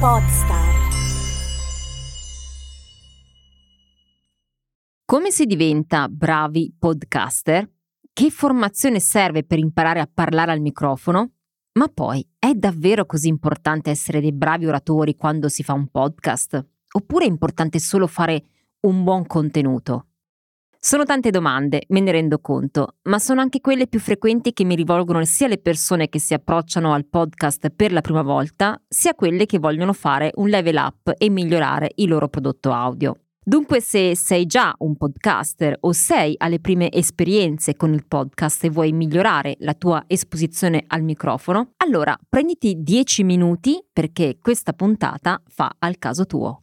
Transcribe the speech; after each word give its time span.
Podstar. 0.00 0.88
Come 5.04 5.30
si 5.30 5.44
diventa 5.44 6.08
bravi 6.08 6.74
podcaster? 6.78 7.70
Che 8.10 8.30
formazione 8.30 8.98
serve 8.98 9.44
per 9.44 9.58
imparare 9.58 10.00
a 10.00 10.08
parlare 10.10 10.52
al 10.52 10.62
microfono? 10.62 11.32
Ma 11.72 11.88
poi, 11.88 12.26
è 12.38 12.54
davvero 12.54 13.04
così 13.04 13.28
importante 13.28 13.90
essere 13.90 14.22
dei 14.22 14.32
bravi 14.32 14.64
oratori 14.64 15.16
quando 15.16 15.50
si 15.50 15.62
fa 15.62 15.74
un 15.74 15.88
podcast? 15.88 16.66
Oppure 16.92 17.26
è 17.26 17.28
importante 17.28 17.78
solo 17.78 18.06
fare 18.06 18.42
un 18.86 19.04
buon 19.04 19.26
contenuto? 19.26 20.09
Sono 20.82 21.04
tante 21.04 21.28
domande, 21.28 21.82
me 21.88 22.00
ne 22.00 22.10
rendo 22.10 22.38
conto, 22.38 22.94
ma 23.02 23.18
sono 23.18 23.42
anche 23.42 23.60
quelle 23.60 23.86
più 23.86 24.00
frequenti 24.00 24.54
che 24.54 24.64
mi 24.64 24.74
rivolgono 24.74 25.22
sia 25.26 25.46
le 25.46 25.58
persone 25.58 26.08
che 26.08 26.18
si 26.18 26.32
approcciano 26.32 26.94
al 26.94 27.04
podcast 27.04 27.68
per 27.68 27.92
la 27.92 28.00
prima 28.00 28.22
volta, 28.22 28.80
sia 28.88 29.14
quelle 29.14 29.44
che 29.44 29.58
vogliono 29.58 29.92
fare 29.92 30.30
un 30.36 30.48
level 30.48 30.76
up 30.76 31.12
e 31.18 31.28
migliorare 31.28 31.92
il 31.96 32.08
loro 32.08 32.28
prodotto 32.28 32.72
audio. 32.72 33.14
Dunque 33.44 33.82
se 33.82 34.16
sei 34.16 34.46
già 34.46 34.74
un 34.78 34.96
podcaster 34.96 35.76
o 35.80 35.92
sei 35.92 36.34
alle 36.38 36.60
prime 36.60 36.90
esperienze 36.90 37.76
con 37.76 37.92
il 37.92 38.06
podcast 38.08 38.64
e 38.64 38.70
vuoi 38.70 38.92
migliorare 38.92 39.56
la 39.58 39.74
tua 39.74 40.02
esposizione 40.06 40.84
al 40.86 41.02
microfono, 41.02 41.72
allora 41.76 42.18
prenditi 42.26 42.76
10 42.78 43.22
minuti 43.22 43.84
perché 43.92 44.38
questa 44.40 44.72
puntata 44.72 45.42
fa 45.46 45.74
al 45.78 45.98
caso 45.98 46.24
tuo. 46.24 46.62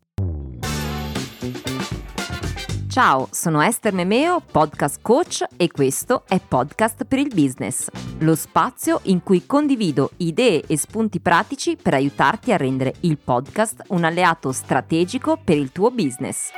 Ciao, 2.98 3.28
sono 3.30 3.62
Esther 3.62 3.94
Memeo, 3.94 4.40
podcast 4.40 5.02
coach 5.04 5.46
e 5.56 5.70
questo 5.70 6.24
è 6.28 6.40
Podcast 6.40 7.06
per 7.06 7.20
il 7.20 7.32
Business, 7.32 7.90
lo 8.22 8.34
spazio 8.34 9.02
in 9.04 9.22
cui 9.22 9.46
condivido 9.46 10.10
idee 10.18 10.64
e 10.66 10.78
spunti 10.80 11.20
pratici 11.20 11.78
per 11.80 11.94
aiutarti 11.94 12.52
a 12.54 12.58
rendere 12.58 12.96
il 13.02 13.20
podcast 13.20 13.84
un 13.90 14.04
alleato 14.04 14.52
strategico 14.52 15.38
per 15.38 15.58
il 15.58 15.72
tuo 15.72 15.92
business. 15.92 16.50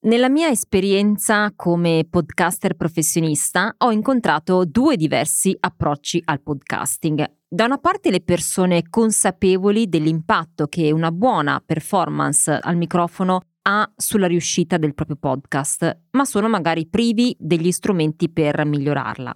Nella 0.00 0.28
mia 0.28 0.48
esperienza 0.48 1.52
come 1.56 2.06
podcaster 2.08 2.76
professionista 2.76 3.74
ho 3.78 3.90
incontrato 3.90 4.64
due 4.64 4.94
diversi 4.96 5.56
approcci 5.58 6.22
al 6.26 6.42
podcasting. 6.42 7.24
Da 7.48 7.64
una 7.64 7.78
parte 7.78 8.10
le 8.10 8.20
persone 8.20 8.88
consapevoli 8.88 9.88
dell'impatto 9.88 10.66
che 10.66 10.92
una 10.92 11.10
buona 11.10 11.60
performance 11.64 12.52
al 12.52 12.76
microfono 12.76 13.40
ha 13.62 13.90
sulla 13.96 14.28
riuscita 14.28 14.76
del 14.76 14.94
proprio 14.94 15.16
podcast, 15.16 16.02
ma 16.10 16.24
sono 16.24 16.48
magari 16.48 16.86
privi 16.86 17.34
degli 17.38 17.72
strumenti 17.72 18.30
per 18.30 18.64
migliorarla. 18.64 19.34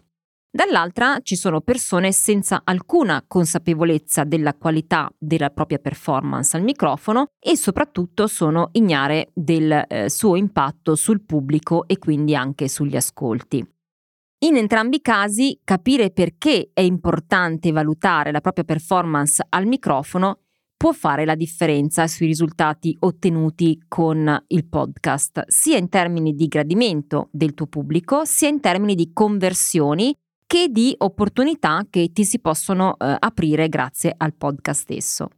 Dall'altra 0.52 1.20
ci 1.22 1.36
sono 1.36 1.60
persone 1.60 2.10
senza 2.10 2.62
alcuna 2.64 3.24
consapevolezza 3.24 4.24
della 4.24 4.52
qualità 4.54 5.08
della 5.16 5.50
propria 5.50 5.78
performance 5.78 6.56
al 6.56 6.64
microfono 6.64 7.28
e 7.38 7.56
soprattutto 7.56 8.26
sono 8.26 8.70
ignare 8.72 9.30
del 9.32 9.84
eh, 9.86 10.10
suo 10.10 10.34
impatto 10.34 10.96
sul 10.96 11.22
pubblico 11.22 11.86
e 11.86 11.98
quindi 11.98 12.34
anche 12.34 12.66
sugli 12.66 12.96
ascolti. 12.96 13.64
In 14.42 14.56
entrambi 14.56 14.96
i 14.96 15.00
casi 15.00 15.60
capire 15.62 16.10
perché 16.10 16.70
è 16.72 16.80
importante 16.80 17.70
valutare 17.70 18.32
la 18.32 18.40
propria 18.40 18.64
performance 18.64 19.46
al 19.50 19.66
microfono 19.66 20.40
può 20.76 20.90
fare 20.92 21.24
la 21.26 21.36
differenza 21.36 22.08
sui 22.08 22.26
risultati 22.26 22.96
ottenuti 23.00 23.84
con 23.86 24.44
il 24.48 24.66
podcast, 24.66 25.44
sia 25.46 25.76
in 25.76 25.90
termini 25.90 26.34
di 26.34 26.48
gradimento 26.48 27.28
del 27.30 27.52
tuo 27.52 27.66
pubblico, 27.66 28.24
sia 28.24 28.48
in 28.48 28.60
termini 28.60 28.94
di 28.94 29.12
conversioni 29.12 30.16
che 30.50 30.66
di 30.68 30.92
opportunità 30.98 31.86
che 31.88 32.10
ti 32.12 32.24
si 32.24 32.40
possono 32.40 32.96
eh, 32.98 33.14
aprire 33.16 33.68
grazie 33.68 34.12
al 34.16 34.34
podcast 34.34 34.80
stesso. 34.80 35.28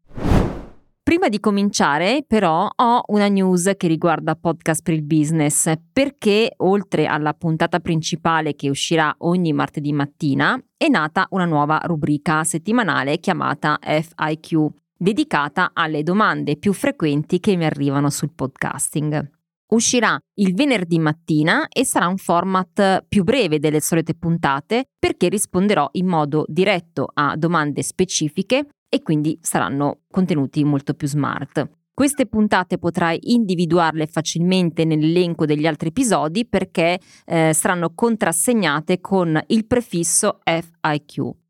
Prima 1.03 1.29
di 1.29 1.39
cominciare, 1.39 2.25
però, 2.27 2.67
ho 2.75 3.03
una 3.09 3.28
news 3.28 3.72
che 3.77 3.89
riguarda 3.89 4.37
Podcast 4.37 4.83
per 4.83 4.95
il 4.95 5.03
Business, 5.03 5.71
perché 5.93 6.55
oltre 6.56 7.05
alla 7.05 7.34
puntata 7.34 7.78
principale 7.81 8.55
che 8.55 8.71
uscirà 8.71 9.15
ogni 9.19 9.53
martedì 9.53 9.93
mattina, 9.93 10.59
è 10.78 10.89
nata 10.89 11.27
una 11.33 11.45
nuova 11.45 11.78
rubrica 11.84 12.43
settimanale 12.43 13.19
chiamata 13.19 13.78
FIQ, 13.83 14.67
dedicata 14.97 15.72
alle 15.75 16.03
domande 16.03 16.56
più 16.56 16.72
frequenti 16.72 17.39
che 17.39 17.55
mi 17.55 17.67
arrivano 17.67 18.09
sul 18.09 18.33
podcasting 18.34 19.41
uscirà 19.72 20.19
il 20.34 20.55
venerdì 20.55 20.99
mattina 20.99 21.69
e 21.69 21.84
sarà 21.84 22.06
un 22.06 22.16
format 22.16 23.05
più 23.09 23.25
breve 23.25 23.59
delle 23.59 23.81
solite 23.81 24.15
puntate 24.15 24.84
perché 24.99 25.28
risponderò 25.28 25.88
in 25.93 26.06
modo 26.06 26.44
diretto 26.49 27.09
a 27.12 27.37
domande 27.37 27.83
specifiche 27.83 28.66
e 28.88 29.03
quindi 29.03 29.38
saranno 29.41 30.00
contenuti 30.10 30.62
molto 30.65 30.94
più 30.94 31.09
smart. 31.09 31.69
Queste 31.94 32.27
puntate 32.27 32.78
potrai 32.78 33.19
individuarle 33.33 34.06
facilmente 34.06 34.84
nell'elenco 34.84 35.44
degli 35.44 35.66
altri 35.66 35.89
episodi 35.89 36.47
perché 36.47 36.99
eh, 37.27 37.53
saranno 37.53 37.93
contrassegnate 37.94 39.00
con 39.00 39.39
il 39.49 39.66
prefisso 39.66 40.39
FIQ. 40.43 41.41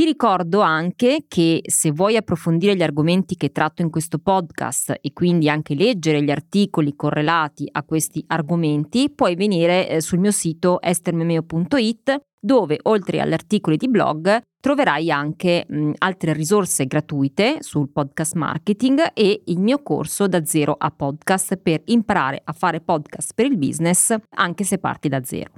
Ti 0.00 0.06
ricordo 0.06 0.62
anche 0.62 1.26
che 1.28 1.60
se 1.62 1.90
vuoi 1.90 2.16
approfondire 2.16 2.74
gli 2.74 2.82
argomenti 2.82 3.36
che 3.36 3.52
tratto 3.52 3.82
in 3.82 3.90
questo 3.90 4.16
podcast 4.18 4.96
e 4.98 5.12
quindi 5.12 5.50
anche 5.50 5.74
leggere 5.74 6.22
gli 6.22 6.30
articoli 6.30 6.96
correlati 6.96 7.68
a 7.70 7.82
questi 7.82 8.24
argomenti, 8.28 9.12
puoi 9.14 9.34
venire 9.34 9.90
eh, 9.90 10.00
sul 10.00 10.18
mio 10.18 10.30
sito 10.30 10.80
estermemeo.it 10.80 12.18
dove 12.40 12.78
oltre 12.84 13.20
agli 13.20 13.34
articoli 13.34 13.76
di 13.76 13.90
blog 13.90 14.40
troverai 14.58 15.10
anche 15.10 15.66
mh, 15.68 15.90
altre 15.98 16.32
risorse 16.32 16.86
gratuite 16.86 17.58
sul 17.60 17.90
podcast 17.90 18.36
marketing 18.36 19.10
e 19.12 19.42
il 19.44 19.58
mio 19.58 19.82
corso 19.82 20.26
da 20.26 20.42
zero 20.46 20.76
a 20.78 20.90
podcast 20.90 21.58
per 21.58 21.82
imparare 21.84 22.40
a 22.42 22.54
fare 22.54 22.80
podcast 22.80 23.34
per 23.34 23.44
il 23.44 23.58
business 23.58 24.16
anche 24.36 24.64
se 24.64 24.78
parti 24.78 25.08
da 25.08 25.22
zero. 25.22 25.50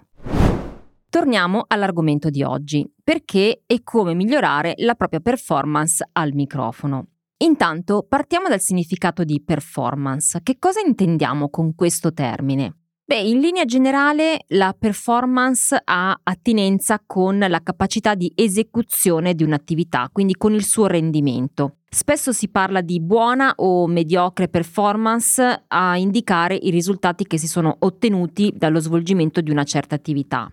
Torniamo 1.13 1.65
all'argomento 1.67 2.31
di 2.31 2.43
oggi, 2.43 2.91
perché 3.05 3.65
e 3.67 3.83
come 3.85 4.15
migliorare 4.15 4.73
la 4.79 4.95
propria 4.95 5.21
performance 5.21 6.09
al 6.13 6.33
microfono. 6.33 7.09
Intanto 7.45 8.07
partiamo 8.09 8.49
dal 8.49 8.63
significato 8.63 9.23
di 9.23 9.43
performance. 9.45 10.41
Che 10.43 10.57
cosa 10.59 10.81
intendiamo 10.81 11.51
con 11.51 11.75
questo 11.75 12.15
termine? 12.15 12.77
Beh, 13.05 13.21
in 13.21 13.41
linea 13.41 13.67
generale 13.67 14.47
la 14.49 14.75
performance 14.77 15.79
ha 15.85 16.19
attinenza 16.23 16.99
con 17.07 17.39
la 17.39 17.61
capacità 17.63 18.15
di 18.15 18.33
esecuzione 18.35 19.35
di 19.35 19.45
un'attività, 19.45 20.09
quindi 20.11 20.33
con 20.33 20.55
il 20.55 20.65
suo 20.65 20.87
rendimento. 20.87 21.77
Spesso 21.91 22.33
si 22.33 22.49
parla 22.49 22.81
di 22.81 23.03
buona 23.03 23.53
o 23.57 23.87
mediocre 23.87 24.49
performance 24.49 25.65
a 25.69 25.99
indicare 25.99 26.55
i 26.55 26.71
risultati 26.71 27.27
che 27.27 27.37
si 27.37 27.49
sono 27.49 27.77
ottenuti 27.81 28.51
dallo 28.57 28.81
svolgimento 28.81 29.43
di 29.43 29.51
una 29.51 29.65
certa 29.65 29.95
attività. 29.95 30.51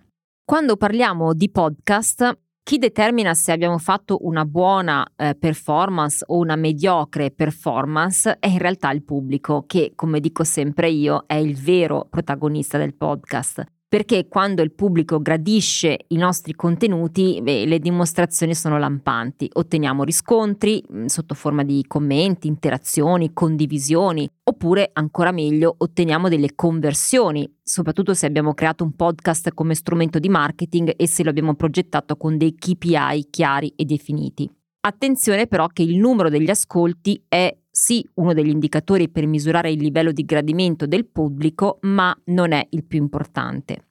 Quando 0.50 0.76
parliamo 0.76 1.32
di 1.32 1.48
podcast, 1.48 2.36
chi 2.64 2.78
determina 2.78 3.34
se 3.34 3.52
abbiamo 3.52 3.78
fatto 3.78 4.26
una 4.26 4.44
buona 4.44 5.06
eh, 5.14 5.36
performance 5.38 6.24
o 6.26 6.38
una 6.38 6.56
mediocre 6.56 7.30
performance 7.30 8.36
è 8.40 8.48
in 8.48 8.58
realtà 8.58 8.90
il 8.90 9.04
pubblico, 9.04 9.62
che, 9.64 9.92
come 9.94 10.18
dico 10.18 10.42
sempre 10.42 10.90
io, 10.90 11.22
è 11.28 11.34
il 11.34 11.54
vero 11.54 12.08
protagonista 12.10 12.78
del 12.78 12.96
podcast 12.96 13.64
perché 13.90 14.28
quando 14.28 14.62
il 14.62 14.72
pubblico 14.72 15.20
gradisce 15.20 16.04
i 16.06 16.16
nostri 16.16 16.54
contenuti, 16.54 17.40
beh, 17.42 17.66
le 17.66 17.80
dimostrazioni 17.80 18.54
sono 18.54 18.78
lampanti. 18.78 19.50
Otteniamo 19.52 20.04
riscontri 20.04 20.80
mm, 20.80 21.06
sotto 21.06 21.34
forma 21.34 21.64
di 21.64 21.84
commenti, 21.88 22.46
interazioni, 22.46 23.32
condivisioni, 23.32 24.30
oppure 24.44 24.90
ancora 24.92 25.32
meglio, 25.32 25.74
otteniamo 25.76 26.28
delle 26.28 26.54
conversioni, 26.54 27.52
soprattutto 27.60 28.14
se 28.14 28.26
abbiamo 28.26 28.54
creato 28.54 28.84
un 28.84 28.94
podcast 28.94 29.52
come 29.54 29.74
strumento 29.74 30.20
di 30.20 30.28
marketing 30.28 30.94
e 30.96 31.08
se 31.08 31.24
lo 31.24 31.30
abbiamo 31.30 31.56
progettato 31.56 32.16
con 32.16 32.38
dei 32.38 32.54
KPI 32.54 33.26
chiari 33.28 33.72
e 33.74 33.84
definiti. 33.84 34.48
Attenzione 34.82 35.48
però 35.48 35.66
che 35.66 35.82
il 35.82 35.96
numero 35.96 36.28
degli 36.28 36.48
ascolti 36.48 37.24
è 37.26 37.54
sì 37.80 38.06
uno 38.16 38.34
degli 38.34 38.50
indicatori 38.50 39.08
per 39.08 39.26
misurare 39.26 39.70
il 39.70 39.80
livello 39.80 40.12
di 40.12 40.26
gradimento 40.26 40.84
del 40.84 41.06
pubblico, 41.06 41.78
ma 41.82 42.14
non 42.26 42.52
è 42.52 42.66
il 42.70 42.84
più 42.84 42.98
importante. 42.98 43.86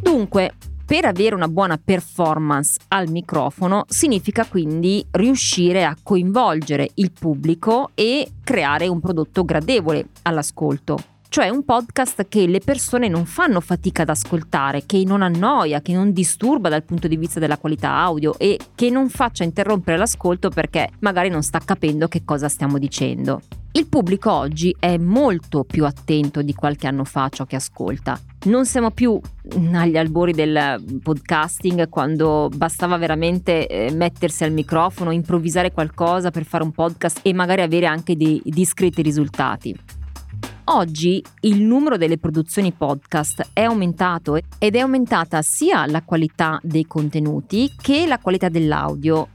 Dunque, 0.00 0.54
per 0.86 1.04
avere 1.04 1.34
una 1.34 1.46
buona 1.46 1.76
performance 1.76 2.80
al 2.88 3.10
microfono 3.10 3.84
significa 3.88 4.46
quindi 4.46 5.04
riuscire 5.10 5.84
a 5.84 5.94
coinvolgere 6.02 6.88
il 6.94 7.12
pubblico 7.12 7.90
e 7.92 8.26
creare 8.42 8.88
un 8.88 9.00
prodotto 9.00 9.44
gradevole 9.44 10.08
all'ascolto 10.22 10.96
cioè 11.28 11.48
un 11.48 11.64
podcast 11.64 12.28
che 12.28 12.46
le 12.46 12.60
persone 12.60 13.08
non 13.08 13.26
fanno 13.26 13.60
fatica 13.60 14.02
ad 14.02 14.08
ascoltare, 14.08 14.84
che 14.86 15.02
non 15.04 15.22
annoia, 15.22 15.82
che 15.82 15.92
non 15.92 16.12
disturba 16.12 16.68
dal 16.68 16.84
punto 16.84 17.08
di 17.08 17.16
vista 17.16 17.40
della 17.40 17.58
qualità 17.58 17.90
audio 17.90 18.38
e 18.38 18.58
che 18.74 18.90
non 18.90 19.08
faccia 19.08 19.44
interrompere 19.44 19.96
l'ascolto 19.96 20.48
perché 20.48 20.88
magari 21.00 21.28
non 21.28 21.42
sta 21.42 21.60
capendo 21.64 22.08
che 22.08 22.24
cosa 22.24 22.48
stiamo 22.48 22.78
dicendo. 22.78 23.40
Il 23.72 23.88
pubblico 23.88 24.32
oggi 24.32 24.74
è 24.78 24.96
molto 24.96 25.62
più 25.62 25.84
attento 25.84 26.40
di 26.40 26.54
qualche 26.54 26.86
anno 26.86 27.04
fa 27.04 27.24
a 27.24 27.28
ciò 27.28 27.44
che 27.44 27.56
ascolta. 27.56 28.18
Non 28.44 28.64
siamo 28.64 28.90
più 28.90 29.20
agli 29.74 29.98
albori 29.98 30.32
del 30.32 30.82
podcasting 31.02 31.90
quando 31.90 32.48
bastava 32.54 32.96
veramente 32.96 33.66
eh, 33.66 33.92
mettersi 33.92 34.44
al 34.44 34.52
microfono, 34.52 35.10
improvvisare 35.10 35.72
qualcosa 35.72 36.30
per 36.30 36.44
fare 36.44 36.64
un 36.64 36.72
podcast 36.72 37.20
e 37.22 37.34
magari 37.34 37.60
avere 37.60 37.84
anche 37.84 38.16
dei 38.16 38.40
discreti 38.44 39.02
risultati. 39.02 39.76
Oggi 40.68 41.22
il 41.42 41.62
numero 41.62 41.96
delle 41.96 42.18
produzioni 42.18 42.72
podcast 42.72 43.50
è 43.52 43.62
aumentato 43.62 44.36
ed 44.58 44.74
è 44.74 44.78
aumentata 44.78 45.40
sia 45.40 45.86
la 45.86 46.02
qualità 46.02 46.58
dei 46.62 46.86
contenuti 46.86 47.72
che 47.80 48.04
la 48.06 48.18
qualità 48.18 48.48
dell'audio 48.48 49.28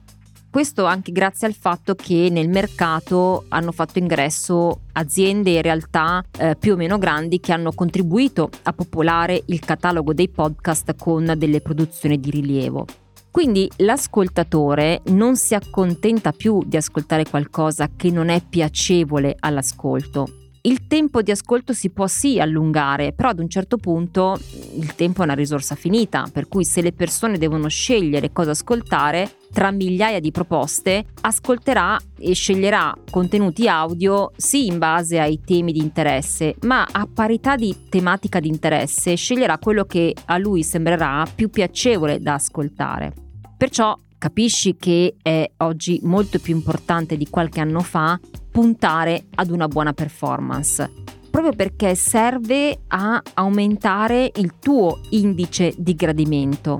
questo 0.52 0.84
anche 0.84 1.14
grazie 1.14 1.48
al 1.48 1.54
fatto 1.54 1.96
che 1.96 2.28
nel 2.30 2.50
mercato 2.50 3.46
hanno 3.48 3.72
fatto 3.72 4.00
ingresso 4.00 4.82
aziende 4.92 5.58
e 5.58 5.62
realtà 5.62 6.22
eh, 6.38 6.58
più 6.60 6.74
o 6.74 6.76
meno 6.76 6.98
grandi 6.98 7.40
che 7.40 7.54
hanno 7.54 7.72
contribuito 7.72 8.50
a 8.64 8.74
popolare 8.74 9.42
il 9.46 9.62
catalogo 9.62 10.14
dei 10.14 10.28
podcast 10.28 10.94
con 10.98 11.36
delle 11.38 11.62
produzioni 11.62 12.20
di 12.20 12.30
rilievo. 12.32 12.86
Quindi 13.32 13.72
l'ascoltatore 13.78 15.02
non 15.06 15.38
si 15.38 15.56
accontenta 15.56 16.34
più 16.34 16.62
di 16.66 16.76
ascoltare 16.76 17.24
qualcosa 17.24 17.90
che 17.96 18.12
non 18.12 18.28
è 18.28 18.44
piacevole 18.44 19.38
all'ascolto, 19.40 20.28
il 20.64 20.86
tempo 20.86 21.24
di 21.24 21.32
ascolto 21.32 21.74
si 21.74 21.90
può 21.90 22.06
sì 22.06 22.40
allungare, 22.40 23.14
però 23.14 23.30
ad 23.30 23.40
un 23.40 23.50
certo 23.50 23.78
punto 23.78 24.38
il 24.76 24.94
tempo 24.94 25.22
è 25.22 25.24
una 25.24 25.34
risorsa 25.34 25.74
finita, 25.76 26.28
per 26.32 26.48
cui 26.48 26.66
se 26.66 26.82
le 26.82 26.92
persone 26.92 27.40
devono 27.40 27.68
scegliere 27.68 28.32
cosa 28.32 28.52
ascoltare, 28.52 29.38
tra 29.52 29.72
migliaia 29.72 30.20
di 30.20 30.32
proposte, 30.32 31.06
ascolterà 31.22 31.98
e 32.20 32.34
sceglierà 32.34 32.96
contenuti 33.10 33.68
audio 33.68 34.32
sì 34.38 34.68
in 34.68 34.78
base 34.78 35.20
ai 35.20 35.42
temi 35.44 35.72
di 35.72 35.80
interesse, 35.80 36.56
ma 36.62 36.88
a 36.90 37.08
parità 37.12 37.56
di 37.56 37.88
tematica 37.90 38.40
di 38.40 38.48
interesse 38.48 39.16
sceglierà 39.16 39.58
quello 39.58 39.86
che 39.86 40.14
a 40.26 40.38
lui 40.38 40.62
sembrerà 40.62 41.26
più 41.34 41.50
piacevole 41.50 42.22
da 42.22 42.36
ascoltare. 42.36 43.14
Perciò 43.58 43.98
capisci 44.18 44.76
che 44.76 45.16
è 45.20 45.50
oggi 45.58 46.00
molto 46.04 46.38
più 46.38 46.54
importante 46.54 47.18
di 47.18 47.28
qualche 47.28 47.60
anno 47.60 47.80
fa 47.80 48.20
puntare 48.52 49.28
ad 49.36 49.50
una 49.50 49.68
buona 49.68 49.94
performance 49.94 51.20
proprio 51.32 51.54
perché 51.54 51.96
serve 51.96 52.82
a 52.88 53.22
aumentare 53.36 54.30
il 54.36 54.60
tuo 54.60 55.00
indice 55.12 55.74
di 55.78 55.96
gradimento. 55.96 56.78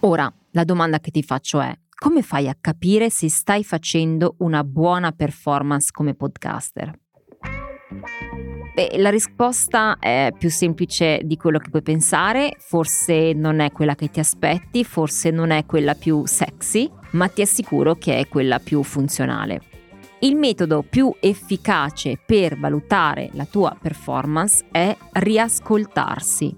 Ora, 0.00 0.32
la 0.50 0.64
domanda 0.64 1.00
che 1.00 1.10
ti 1.10 1.22
faccio 1.22 1.60
è, 1.60 1.74
come 1.88 2.22
fai 2.22 2.48
a 2.48 2.56
capire 2.60 3.08
se 3.08 3.30
stai 3.30 3.64
facendo 3.64 4.34
una 4.38 4.62
buona 4.62 5.12
performance 5.12 5.90
come 5.90 6.14
podcaster? 6.14 6.92
Beh, 8.74 8.98
la 8.98 9.10
risposta 9.10 9.98
è 9.98 10.30
più 10.36 10.50
semplice 10.50 11.20
di 11.24 11.36
quello 11.36 11.58
che 11.58 11.70
puoi 11.70 11.82
pensare, 11.82 12.56
forse 12.58 13.32
non 13.32 13.60
è 13.60 13.70
quella 13.70 13.94
che 13.94 14.10
ti 14.10 14.20
aspetti, 14.20 14.84
forse 14.84 15.30
non 15.30 15.50
è 15.50 15.64
quella 15.64 15.94
più 15.94 16.26
sexy, 16.26 16.90
ma 17.12 17.28
ti 17.28 17.42
assicuro 17.42 17.94
che 17.94 18.18
è 18.18 18.28
quella 18.28 18.58
più 18.58 18.82
funzionale. 18.82 19.71
Il 20.24 20.36
metodo 20.36 20.84
più 20.88 21.12
efficace 21.18 22.16
per 22.24 22.56
valutare 22.56 23.30
la 23.32 23.44
tua 23.44 23.76
performance 23.80 24.64
è 24.70 24.96
riascoltarsi. 25.14 26.54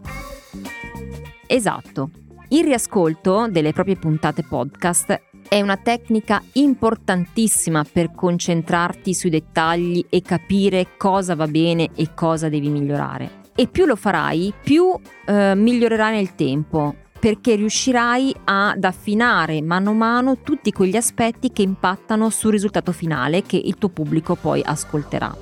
Esatto, 1.46 2.10
il 2.48 2.62
riascolto 2.62 3.48
delle 3.48 3.72
proprie 3.72 3.96
puntate 3.96 4.42
podcast 4.42 5.18
è 5.48 5.62
una 5.62 5.78
tecnica 5.78 6.42
importantissima 6.52 7.86
per 7.90 8.12
concentrarti 8.12 9.14
sui 9.14 9.30
dettagli 9.30 10.04
e 10.10 10.20
capire 10.20 10.98
cosa 10.98 11.34
va 11.34 11.46
bene 11.46 11.88
e 11.94 12.12
cosa 12.12 12.50
devi 12.50 12.68
migliorare. 12.68 13.40
E 13.54 13.66
più 13.68 13.86
lo 13.86 13.96
farai, 13.96 14.52
più 14.62 14.92
eh, 15.24 15.54
migliorerai 15.54 16.16
nel 16.16 16.34
tempo, 16.34 16.96
perché 17.24 17.54
riuscirai 17.54 18.34
ad 18.44 18.84
affinare 18.84 19.62
mano 19.62 19.92
a 19.92 19.94
mano 19.94 20.42
tutti 20.42 20.70
quegli 20.72 20.94
aspetti 20.94 21.52
che 21.52 21.62
impattano 21.62 22.28
sul 22.28 22.50
risultato 22.50 22.92
finale 22.92 23.40
che 23.40 23.56
il 23.56 23.78
tuo 23.78 23.88
pubblico 23.88 24.34
poi 24.34 24.60
ascolterà. 24.62 25.34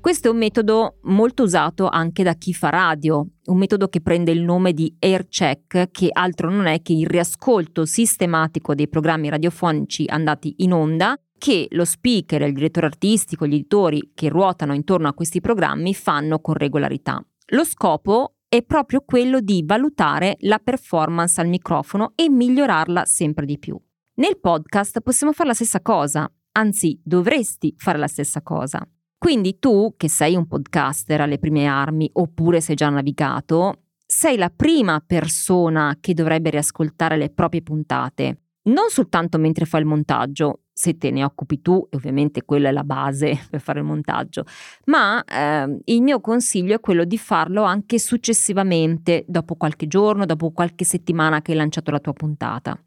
Questo 0.00 0.28
è 0.28 0.30
un 0.30 0.36
metodo 0.36 0.98
molto 1.02 1.42
usato 1.42 1.88
anche 1.88 2.22
da 2.22 2.34
chi 2.34 2.54
fa 2.54 2.68
radio, 2.68 3.26
un 3.46 3.58
metodo 3.58 3.88
che 3.88 4.00
prende 4.00 4.30
il 4.30 4.42
nome 4.42 4.72
di 4.72 4.94
air 5.00 5.26
check, 5.26 5.90
che 5.90 6.10
altro 6.12 6.48
non 6.48 6.66
è 6.66 6.80
che 6.80 6.92
il 6.92 7.08
riascolto 7.08 7.84
sistematico 7.84 8.76
dei 8.76 8.86
programmi 8.86 9.30
radiofonici 9.30 10.04
andati 10.06 10.54
in 10.58 10.74
onda 10.74 11.20
che 11.36 11.66
lo 11.70 11.84
speaker, 11.84 12.42
il 12.42 12.52
direttore 12.52 12.86
artistico, 12.86 13.48
gli 13.48 13.54
editori 13.54 14.12
che 14.14 14.28
ruotano 14.28 14.74
intorno 14.74 15.08
a 15.08 15.12
questi 15.12 15.40
programmi 15.40 15.92
fanno 15.92 16.38
con 16.38 16.54
regolarità. 16.54 17.20
Lo 17.46 17.64
scopo 17.64 18.36
è 18.52 18.62
proprio 18.62 19.00
quello 19.00 19.40
di 19.40 19.62
valutare 19.64 20.36
la 20.40 20.58
performance 20.58 21.40
al 21.40 21.48
microfono 21.48 22.12
e 22.14 22.28
migliorarla 22.28 23.06
sempre 23.06 23.46
di 23.46 23.58
più. 23.58 23.80
Nel 24.16 24.38
podcast 24.38 25.00
possiamo 25.00 25.32
fare 25.32 25.48
la 25.48 25.54
stessa 25.54 25.80
cosa, 25.80 26.30
anzi 26.58 27.00
dovresti 27.02 27.72
fare 27.78 27.96
la 27.96 28.06
stessa 28.06 28.42
cosa. 28.42 28.86
Quindi 29.16 29.58
tu, 29.58 29.94
che 29.96 30.10
sei 30.10 30.36
un 30.36 30.46
podcaster 30.46 31.22
alle 31.22 31.38
prime 31.38 31.64
armi 31.64 32.10
oppure 32.12 32.60
sei 32.60 32.74
già 32.74 32.90
navigato, 32.90 33.84
sei 34.04 34.36
la 34.36 34.50
prima 34.54 35.00
persona 35.00 35.96
che 35.98 36.12
dovrebbe 36.12 36.50
riascoltare 36.50 37.16
le 37.16 37.30
proprie 37.30 37.62
puntate, 37.62 38.40
non 38.64 38.88
soltanto 38.88 39.38
mentre 39.38 39.64
fai 39.64 39.80
il 39.80 39.86
montaggio, 39.86 40.60
se 40.72 40.96
te 40.96 41.10
ne 41.10 41.24
occupi 41.24 41.60
tu, 41.60 41.86
e 41.90 41.96
ovviamente 41.96 42.44
quella 42.44 42.68
è 42.68 42.72
la 42.72 42.84
base 42.84 43.38
per 43.50 43.60
fare 43.60 43.80
il 43.80 43.84
montaggio, 43.84 44.44
ma 44.86 45.22
eh, 45.24 45.80
il 45.84 46.02
mio 46.02 46.20
consiglio 46.20 46.74
è 46.74 46.80
quello 46.80 47.04
di 47.04 47.18
farlo 47.18 47.62
anche 47.62 47.98
successivamente, 47.98 49.24
dopo 49.26 49.54
qualche 49.56 49.86
giorno, 49.86 50.26
dopo 50.26 50.50
qualche 50.52 50.84
settimana 50.84 51.42
che 51.42 51.52
hai 51.52 51.58
lanciato 51.58 51.90
la 51.90 52.00
tua 52.00 52.12
puntata. 52.12 52.78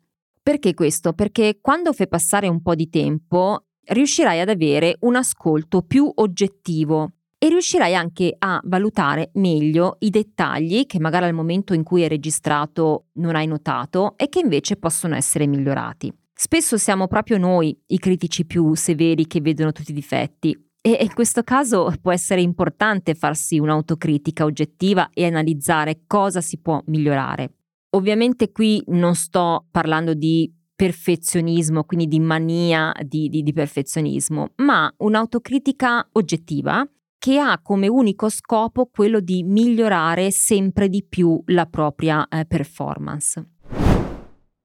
Perché 0.42 0.74
questo? 0.74 1.14
Perché 1.14 1.58
quando 1.60 1.92
fai 1.92 2.08
passare 2.08 2.48
un 2.48 2.62
po' 2.62 2.76
di 2.76 2.90
tempo, 2.90 3.66
riuscirai 3.86 4.40
ad 4.40 4.50
avere 4.50 4.98
un 5.02 5.16
ascolto 5.16 5.82
più 5.82 6.10
oggettivo 6.14 7.12
e 7.38 7.50
riuscirai 7.50 7.96
anche 7.96 8.36
a 8.38 8.60
valutare 8.64 9.30
meglio 9.34 9.98
i 10.00 10.10
dettagli 10.10 10.86
che 10.86 11.00
magari 11.00 11.26
al 11.26 11.34
momento 11.34 11.74
in 11.74 11.84
cui 11.84 12.04
hai 12.04 12.10
registrato 12.10 13.08
non 13.14 13.36
hai 13.36 13.48
notato 13.48 14.14
e 14.18 14.30
che 14.30 14.40
invece 14.40 14.78
possono 14.78 15.16
essere 15.16 15.48
migliorati. 15.48 16.14
Spesso 16.34 16.78
siamo 16.78 17.08
proprio 17.08 17.38
noi 17.38 17.78
i 17.88 17.98
critici 17.98 18.46
più 18.46 18.74
severi 18.76 19.26
che 19.28 19.42
vedono 19.42 19.72
tutti 19.72 19.92
i 19.92 19.96
difetti 19.96 20.58
e 20.82 21.00
in 21.02 21.14
questo 21.14 21.44
caso 21.44 21.92
può 22.02 22.12
essere 22.12 22.42
importante 22.42 23.16
farsi 23.16 23.58
un'autocritica 23.58 24.44
oggettiva 24.44 25.10
e 25.14 25.26
analizzare 25.26 26.02
cosa 26.06 26.42
si 26.42 26.60
può 26.60 26.80
migliorare. 26.88 27.54
Ovviamente 27.96 28.52
qui 28.52 28.84
non 28.88 29.16
sto 29.16 29.66
parlando 29.72 30.14
di 30.14 30.54
perfezionismo, 30.76 31.86
quindi 31.86 32.08
di 32.08 32.20
mania 32.20 32.94
di, 33.02 33.30
di, 33.30 33.42
di 33.42 33.54
perfezionismo, 33.54 34.52
ma 34.58 34.94
un'autocritica 34.98 36.10
oggettiva 36.12 36.88
che 37.26 37.40
ha 37.40 37.60
come 37.60 37.88
unico 37.88 38.30
scopo 38.30 38.86
quello 38.86 39.20
di 39.20 39.42
migliorare 39.42 40.30
sempre 40.30 40.90
di 40.90 41.04
più 41.04 41.42
la 41.48 41.66
propria 41.66 42.28
eh, 42.28 42.46
performance. 42.46 43.54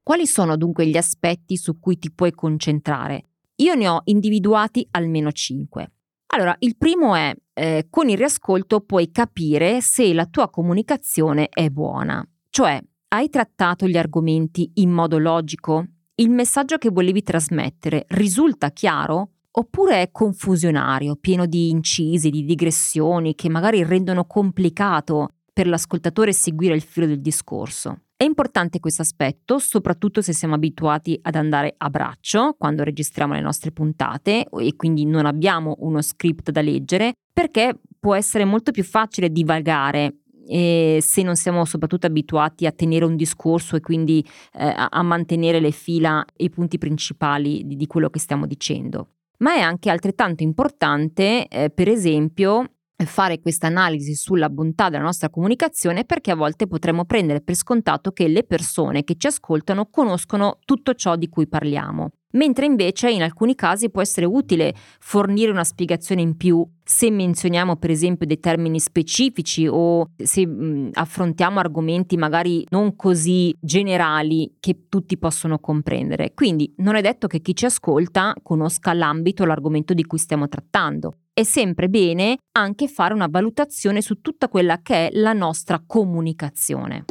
Quali 0.02 0.26
sono 0.26 0.58
dunque 0.58 0.86
gli 0.86 0.98
aspetti 0.98 1.56
su 1.56 1.78
cui 1.78 1.98
ti 1.98 2.12
puoi 2.12 2.32
concentrare? 2.32 3.30
Io 3.62 3.74
ne 3.74 3.88
ho 3.88 4.02
individuati 4.04 4.86
almeno 4.90 5.32
5. 5.32 5.92
Allora, 6.34 6.54
il 6.58 6.76
primo 6.76 7.14
è 7.14 7.34
eh, 7.54 7.86
con 7.88 8.10
il 8.10 8.18
riascolto 8.18 8.80
puoi 8.80 9.10
capire 9.10 9.80
se 9.80 10.12
la 10.12 10.26
tua 10.26 10.50
comunicazione 10.50 11.48
è 11.48 11.70
buona, 11.70 12.22
cioè 12.50 12.78
hai 13.08 13.30
trattato 13.30 13.86
gli 13.86 13.96
argomenti 13.96 14.70
in 14.74 14.90
modo 14.90 15.16
logico, 15.16 15.86
il 16.16 16.28
messaggio 16.28 16.76
che 16.76 16.90
volevi 16.90 17.22
trasmettere 17.22 18.04
risulta 18.08 18.70
chiaro 18.70 19.30
oppure 19.52 20.02
è 20.02 20.10
confusionario, 20.10 21.16
pieno 21.16 21.46
di 21.46 21.70
incisi, 21.70 22.30
di 22.30 22.44
digressioni 22.44 23.34
che 23.34 23.48
magari 23.48 23.82
rendono 23.84 24.24
complicato 24.24 25.34
per 25.52 25.66
l'ascoltatore 25.66 26.32
seguire 26.32 26.74
il 26.74 26.82
filo 26.82 27.06
del 27.06 27.20
discorso. 27.20 28.02
È 28.16 28.24
importante 28.24 28.80
questo 28.80 29.02
aspetto, 29.02 29.58
soprattutto 29.58 30.20
se 30.20 30.34
siamo 30.34 30.54
abituati 30.54 31.18
ad 31.22 31.36
andare 31.36 31.74
a 31.78 31.88
braccio 31.88 32.54
quando 32.58 32.82
registriamo 32.82 33.32
le 33.32 33.40
nostre 33.40 33.72
puntate 33.72 34.46
e 34.46 34.76
quindi 34.76 35.06
non 35.06 35.24
abbiamo 35.24 35.76
uno 35.78 36.02
script 36.02 36.50
da 36.50 36.60
leggere, 36.60 37.14
perché 37.32 37.78
può 37.98 38.14
essere 38.14 38.44
molto 38.44 38.72
più 38.72 38.84
facile 38.84 39.30
divagare 39.30 40.16
e 40.46 40.98
se 41.00 41.22
non 41.22 41.36
siamo 41.36 41.64
soprattutto 41.64 42.06
abituati 42.06 42.66
a 42.66 42.72
tenere 42.72 43.04
un 43.04 43.16
discorso 43.16 43.76
e 43.76 43.80
quindi 43.80 44.22
eh, 44.54 44.64
a, 44.64 44.88
a, 44.90 45.02
mantenere 45.02 45.60
le 45.60 45.70
fila 45.70 46.24
e 46.36 46.44
i 46.44 46.50
punti 46.50 46.76
principali 46.76 47.64
di, 47.64 47.76
di, 47.76 47.86
quello 47.86 48.10
che 48.10 48.18
stiamo 48.18 48.46
dicendo. 48.46 49.19
Ma 49.42 49.54
è 49.54 49.60
anche 49.60 49.90
altrettanto 49.90 50.42
importante, 50.42 51.48
eh, 51.48 51.70
per 51.70 51.88
esempio, 51.88 52.74
fare 53.06 53.40
questa 53.40 53.66
analisi 53.66 54.14
sulla 54.14 54.50
bontà 54.50 54.90
della 54.90 55.04
nostra 55.04 55.30
comunicazione 55.30 56.04
perché 56.04 56.30
a 56.30 56.36
volte 56.36 56.66
potremmo 56.66 57.06
prendere 57.06 57.40
per 57.40 57.54
scontato 57.54 58.12
che 58.12 58.28
le 58.28 58.44
persone 58.44 59.04
che 59.04 59.16
ci 59.16 59.26
ascoltano 59.26 59.88
conoscono 59.88 60.58
tutto 60.64 60.94
ciò 60.94 61.16
di 61.16 61.28
cui 61.28 61.48
parliamo. 61.48 62.10
Mentre 62.32 62.66
invece 62.66 63.10
in 63.10 63.22
alcuni 63.22 63.54
casi 63.54 63.90
può 63.90 64.00
essere 64.00 64.26
utile 64.26 64.74
fornire 65.00 65.50
una 65.50 65.64
spiegazione 65.64 66.22
in 66.22 66.36
più 66.36 66.66
se 66.90 67.08
menzioniamo 67.10 67.76
per 67.76 67.90
esempio 67.90 68.26
dei 68.26 68.40
termini 68.40 68.80
specifici 68.80 69.68
o 69.68 70.10
se 70.16 70.44
mh, 70.44 70.90
affrontiamo 70.94 71.60
argomenti 71.60 72.16
magari 72.16 72.66
non 72.70 72.96
così 72.96 73.54
generali 73.60 74.56
che 74.58 74.86
tutti 74.88 75.16
possono 75.16 75.60
comprendere. 75.60 76.32
Quindi 76.34 76.74
non 76.78 76.96
è 76.96 77.00
detto 77.00 77.28
che 77.28 77.40
chi 77.40 77.54
ci 77.54 77.66
ascolta 77.66 78.34
conosca 78.42 78.92
l'ambito 78.92 79.44
o 79.44 79.46
l'argomento 79.46 79.94
di 79.94 80.04
cui 80.04 80.18
stiamo 80.18 80.48
trattando. 80.48 81.14
È 81.32 81.44
sempre 81.44 81.88
bene 81.88 82.38
anche 82.52 82.88
fare 82.88 83.14
una 83.14 83.28
valutazione 83.28 84.02
su 84.02 84.20
tutta 84.20 84.48
quella 84.48 84.80
che 84.82 85.06
è 85.06 85.10
la 85.12 85.32
nostra 85.32 85.80
comunicazione. 85.86 87.04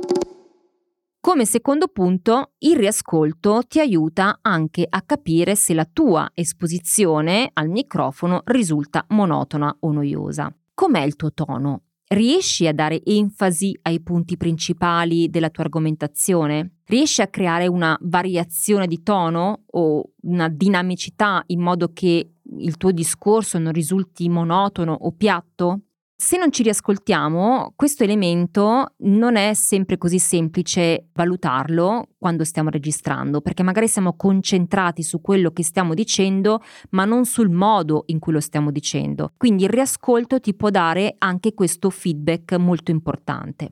Come 1.29 1.45
secondo 1.45 1.89
punto, 1.89 2.53
il 2.57 2.75
riascolto 2.75 3.61
ti 3.67 3.79
aiuta 3.79 4.39
anche 4.41 4.83
a 4.89 5.03
capire 5.03 5.55
se 5.55 5.75
la 5.75 5.85
tua 5.85 6.31
esposizione 6.33 7.51
al 7.53 7.69
microfono 7.69 8.41
risulta 8.45 9.05
monotona 9.09 9.77
o 9.81 9.91
noiosa. 9.91 10.51
Com'è 10.73 11.01
il 11.01 11.15
tuo 11.15 11.31
tono? 11.31 11.83
Riesci 12.07 12.65
a 12.65 12.73
dare 12.73 13.03
enfasi 13.05 13.77
ai 13.83 14.01
punti 14.01 14.37
principali 14.37 15.29
della 15.29 15.51
tua 15.51 15.65
argomentazione? 15.65 16.77
Riesci 16.85 17.21
a 17.21 17.27
creare 17.27 17.67
una 17.67 17.95
variazione 18.01 18.87
di 18.87 19.03
tono 19.03 19.65
o 19.67 20.03
una 20.21 20.49
dinamicità 20.49 21.43
in 21.45 21.61
modo 21.61 21.91
che 21.93 22.37
il 22.57 22.77
tuo 22.77 22.91
discorso 22.91 23.59
non 23.59 23.71
risulti 23.71 24.27
monotono 24.29 24.93
o 24.99 25.11
piatto? 25.11 25.81
Se 26.21 26.37
non 26.37 26.51
ci 26.51 26.63
riascoltiamo, 26.63 27.71
questo 27.77 28.03
elemento 28.03 28.95
non 29.03 29.37
è 29.37 29.53
sempre 29.53 29.97
così 29.97 30.19
semplice 30.19 31.07
valutarlo 31.13 32.09
quando 32.17 32.43
stiamo 32.43 32.69
registrando, 32.69 33.39
perché 33.39 33.63
magari 33.63 33.87
siamo 33.87 34.17
concentrati 34.17 35.01
su 35.01 35.21
quello 35.21 35.51
che 35.51 35.63
stiamo 35.63 35.93
dicendo, 35.93 36.61
ma 36.89 37.05
non 37.05 37.23
sul 37.23 37.49
modo 37.49 38.03
in 38.07 38.19
cui 38.19 38.33
lo 38.33 38.41
stiamo 38.41 38.69
dicendo. 38.69 39.31
Quindi 39.37 39.63
il 39.63 39.69
riascolto 39.69 40.41
ti 40.41 40.53
può 40.53 40.69
dare 40.69 41.15
anche 41.19 41.53
questo 41.53 41.89
feedback 41.89 42.51
molto 42.55 42.91
importante. 42.91 43.69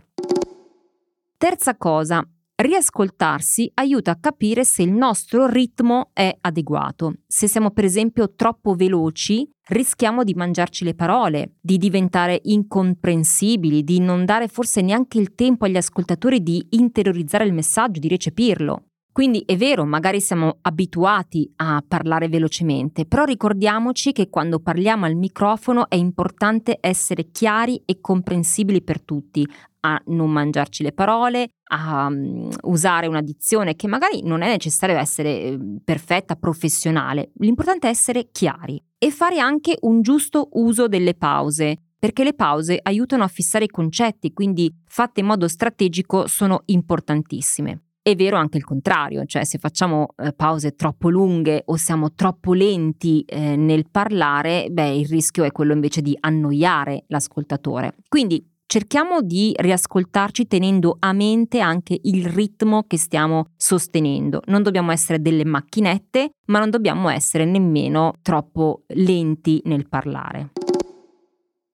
Terza 1.35 1.75
cosa, 1.75 2.25
Riascoltarsi 2.59 3.69
aiuta 3.75 4.09
a 4.09 4.19
capire 4.19 4.63
se 4.63 4.81
il 4.81 4.91
nostro 4.91 5.45
ritmo 5.45 6.09
è 6.11 6.35
adeguato. 6.41 7.17
Se 7.27 7.47
siamo 7.47 7.69
per 7.69 7.85
esempio 7.85 8.33
troppo 8.33 8.73
veloci, 8.73 9.47
rischiamo 9.67 10.23
di 10.23 10.33
mangiarci 10.33 10.83
le 10.83 10.95
parole, 10.95 11.51
di 11.61 11.77
diventare 11.77 12.39
incomprensibili, 12.41 13.83
di 13.83 13.99
non 13.99 14.25
dare 14.25 14.47
forse 14.47 14.81
neanche 14.81 15.19
il 15.19 15.35
tempo 15.35 15.65
agli 15.65 15.77
ascoltatori 15.77 16.41
di 16.41 16.65
interiorizzare 16.71 17.45
il 17.45 17.53
messaggio, 17.53 17.99
di 17.99 18.07
recepirlo. 18.07 18.85
Quindi 19.17 19.41
è 19.47 19.57
vero, 19.57 19.83
magari 19.83 20.21
siamo 20.21 20.59
abituati 20.62 21.51
a 21.55 21.83
parlare 21.88 22.27
velocemente, 22.27 23.07
però 23.07 23.24
ricordiamoci 23.24 24.12
che 24.12 24.29
quando 24.29 24.59
parliamo 24.59 25.05
al 25.05 25.15
microfono 25.15 25.89
è 25.89 25.95
importante 25.95 26.77
essere 26.79 27.31
chiari 27.31 27.81
e 27.83 28.00
comprensibili 28.00 28.83
per 28.83 29.01
tutti, 29.01 29.43
a 29.79 30.00
non 30.09 30.29
mangiarci 30.29 30.83
le 30.83 30.91
parole, 30.91 31.50
a 31.71 32.05
um, 32.05 32.47
usare 32.65 33.07
una 33.07 33.24
dizione 33.24 33.75
che 33.75 33.88
magari 33.88 34.21
non 34.21 34.43
è 34.43 34.50
necessario 34.50 34.97
essere 34.97 35.41
ehm, 35.45 35.79
perfetta, 35.83 36.36
professionale. 36.36 37.31
L'importante 37.39 37.88
è 37.88 37.89
essere 37.89 38.29
chiari 38.31 38.79
e 39.00 39.09
fare 39.09 39.39
anche 39.39 39.79
un 39.81 40.03
giusto 40.03 40.50
uso 40.51 40.88
delle 40.88 41.15
pause, 41.15 41.86
perché 41.97 42.24
le 42.24 42.36
pause 42.36 42.77
aiutano 42.83 43.24
a 43.24 43.27
fissare 43.27 43.65
i 43.65 43.69
concetti, 43.69 44.31
quindi 44.31 44.71
fatte 44.86 45.21
in 45.21 45.25
modo 45.25 45.47
strategico 45.47 46.27
sono 46.27 46.62
importantissime. 46.65 47.81
È 48.07 48.15
vero 48.15 48.37
anche 48.37 48.55
il 48.55 48.63
contrario, 48.63 49.25
cioè 49.25 49.43
se 49.43 49.57
facciamo 49.57 50.13
eh, 50.15 50.31
pause 50.31 50.75
troppo 50.75 51.09
lunghe 51.09 51.63
o 51.65 51.75
siamo 51.75 52.13
troppo 52.13 52.53
lenti 52.53 53.21
eh, 53.23 53.57
nel 53.57 53.89
parlare, 53.91 54.67
beh, 54.71 54.95
il 54.95 55.07
rischio 55.09 55.43
è 55.43 55.51
quello 55.51 55.73
invece 55.73 56.01
di 56.01 56.15
annoiare 56.17 57.03
l'ascoltatore. 57.07 57.95
Quindi 58.07 58.49
cerchiamo 58.65 59.21
di 59.21 59.53
riascoltarci 59.57 60.47
tenendo 60.47 60.95
a 60.99 61.11
mente 61.11 61.59
anche 61.59 61.99
il 62.01 62.25
ritmo 62.27 62.85
che 62.87 62.97
stiamo 62.97 63.47
sostenendo. 63.57 64.39
Non 64.45 64.63
dobbiamo 64.63 64.93
essere 64.93 65.21
delle 65.21 65.43
macchinette, 65.43 66.29
ma 66.45 66.59
non 66.59 66.69
dobbiamo 66.69 67.09
essere 67.09 67.43
nemmeno 67.43 68.13
troppo 68.21 68.83
lenti 68.87 69.61
nel 69.65 69.85
parlare. 69.89 70.51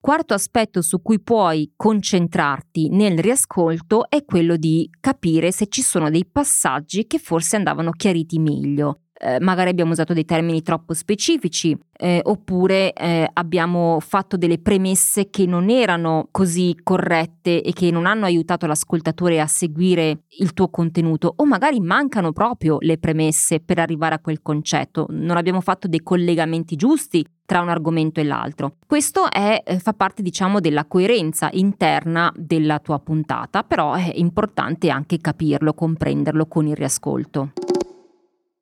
Quarto 0.05 0.33
aspetto 0.33 0.81
su 0.81 1.01
cui 1.01 1.21
puoi 1.21 1.71
concentrarti 1.77 2.89
nel 2.89 3.17
riascolto 3.17 4.09
è 4.09 4.25
quello 4.25 4.57
di 4.57 4.89
capire 4.99 5.53
se 5.53 5.67
ci 5.67 5.81
sono 5.81 6.09
dei 6.09 6.25
passaggi 6.29 7.07
che 7.07 7.19
forse 7.19 7.55
andavano 7.55 7.91
chiariti 7.91 8.37
meglio. 8.37 9.02
Eh, 9.25 9.39
magari 9.39 9.69
abbiamo 9.69 9.91
usato 9.91 10.11
dei 10.11 10.25
termini 10.25 10.61
troppo 10.61 10.93
specifici 10.93 11.77
eh, 11.93 12.19
oppure 12.23 12.91
eh, 12.91 13.29
abbiamo 13.31 14.01
fatto 14.01 14.35
delle 14.35 14.57
premesse 14.57 15.29
che 15.29 15.45
non 15.45 15.69
erano 15.69 16.27
così 16.29 16.75
corrette 16.83 17.61
e 17.61 17.71
che 17.71 17.89
non 17.89 18.05
hanno 18.05 18.25
aiutato 18.25 18.65
l'ascoltatore 18.65 19.39
a 19.39 19.47
seguire 19.47 20.23
il 20.39 20.53
tuo 20.53 20.67
contenuto 20.67 21.31
o 21.37 21.45
magari 21.45 21.79
mancano 21.79 22.33
proprio 22.33 22.75
le 22.81 22.97
premesse 22.97 23.61
per 23.61 23.79
arrivare 23.79 24.15
a 24.15 24.19
quel 24.19 24.41
concetto, 24.41 25.05
non 25.11 25.37
abbiamo 25.37 25.61
fatto 25.61 25.87
dei 25.87 26.01
collegamenti 26.01 26.75
giusti 26.75 27.25
tra 27.45 27.61
un 27.61 27.69
argomento 27.69 28.19
e 28.19 28.25
l'altro. 28.25 28.75
Questo 28.85 29.31
è, 29.31 29.61
eh, 29.65 29.79
fa 29.79 29.93
parte 29.93 30.21
diciamo 30.21 30.59
della 30.59 30.83
coerenza 30.83 31.47
interna 31.53 32.29
della 32.35 32.79
tua 32.79 32.99
puntata, 32.99 33.63
però 33.63 33.93
è 33.93 34.11
importante 34.15 34.89
anche 34.89 35.19
capirlo, 35.19 35.73
comprenderlo 35.73 36.45
con 36.45 36.67
il 36.67 36.75
riascolto. 36.75 37.51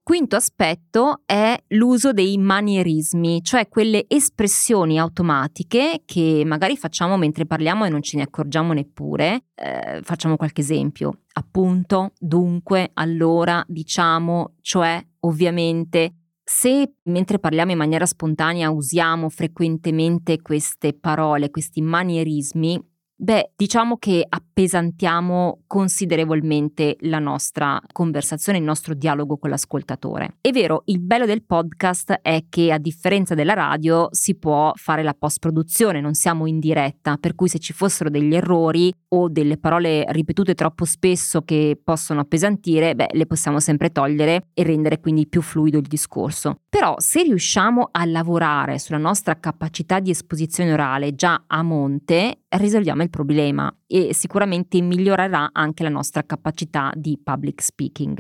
Quinto 0.03 0.35
aspetto 0.35 1.21
è 1.27 1.55
l'uso 1.69 2.11
dei 2.11 2.35
manierismi, 2.39 3.43
cioè 3.43 3.67
quelle 3.67 4.05
espressioni 4.07 4.97
automatiche 4.97 6.01
che 6.05 6.41
magari 6.43 6.75
facciamo 6.75 7.17
mentre 7.17 7.45
parliamo 7.45 7.85
e 7.85 7.89
non 7.89 8.01
ce 8.01 8.17
ne 8.17 8.23
accorgiamo 8.23 8.73
neppure. 8.73 9.43
Eh, 9.53 9.99
facciamo 10.01 10.37
qualche 10.37 10.61
esempio. 10.61 11.19
Appunto, 11.33 12.13
dunque, 12.17 12.89
allora, 12.95 13.63
diciamo, 13.67 14.55
cioè, 14.61 15.01
ovviamente. 15.19 16.15
Se 16.43 16.95
mentre 17.03 17.39
parliamo 17.39 17.71
in 17.71 17.77
maniera 17.77 18.05
spontanea 18.05 18.71
usiamo 18.71 19.29
frequentemente 19.29 20.41
queste 20.41 20.91
parole, 20.91 21.51
questi 21.51 21.81
manierismi, 21.81 22.90
Beh, 23.23 23.51
diciamo 23.55 23.97
che 23.97 24.25
appesantiamo 24.27 25.59
considerevolmente 25.67 26.97
la 27.01 27.19
nostra 27.19 27.79
conversazione, 27.91 28.57
il 28.57 28.63
nostro 28.63 28.95
dialogo 28.95 29.37
con 29.37 29.51
l'ascoltatore. 29.51 30.37
È 30.41 30.49
vero, 30.49 30.81
il 30.85 30.99
bello 30.99 31.27
del 31.27 31.43
podcast 31.43 32.13
è 32.23 32.45
che 32.49 32.71
a 32.71 32.79
differenza 32.79 33.35
della 33.35 33.53
radio 33.53 34.07
si 34.09 34.33
può 34.39 34.71
fare 34.73 35.03
la 35.03 35.13
post-produzione, 35.13 36.01
non 36.01 36.15
siamo 36.15 36.47
in 36.47 36.57
diretta, 36.57 37.17
per 37.19 37.35
cui 37.35 37.47
se 37.47 37.59
ci 37.59 37.73
fossero 37.73 38.09
degli 38.09 38.33
errori 38.33 38.91
o 39.09 39.29
delle 39.29 39.59
parole 39.59 40.03
ripetute 40.07 40.55
troppo 40.55 40.85
spesso 40.85 41.43
che 41.43 41.79
possono 41.81 42.21
appesantire, 42.21 42.95
beh, 42.95 43.09
le 43.11 43.27
possiamo 43.27 43.59
sempre 43.59 43.91
togliere 43.91 44.47
e 44.55 44.63
rendere 44.63 44.99
quindi 44.99 45.27
più 45.27 45.43
fluido 45.43 45.77
il 45.77 45.85
discorso. 45.85 46.55
Però 46.67 46.95
se 46.97 47.21
riusciamo 47.21 47.89
a 47.91 48.03
lavorare 48.05 48.79
sulla 48.79 48.97
nostra 48.97 49.39
capacità 49.39 49.99
di 49.99 50.09
esposizione 50.09 50.73
orale 50.73 51.13
già 51.13 51.43
a 51.45 51.61
monte, 51.61 52.45
risolviamo 52.47 53.03
il 53.03 53.09
problema 53.11 53.71
e 53.85 54.15
sicuramente 54.15 54.81
migliorerà 54.81 55.51
anche 55.53 55.83
la 55.83 55.89
nostra 55.89 56.23
capacità 56.23 56.91
di 56.95 57.19
public 57.23 57.61
speaking. 57.61 58.19